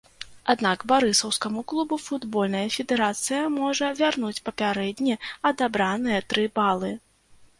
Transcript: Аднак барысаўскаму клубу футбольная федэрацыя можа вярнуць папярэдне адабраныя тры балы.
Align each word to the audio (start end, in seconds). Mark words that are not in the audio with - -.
Аднак 0.51 0.83
барысаўскаму 0.91 1.61
клубу 1.73 1.97
футбольная 2.05 2.63
федэрацыя 2.77 3.43
можа 3.57 3.91
вярнуць 4.01 4.41
папярэдне 4.49 5.15
адабраныя 5.51 6.19
тры 6.33 6.47
балы. 6.57 6.91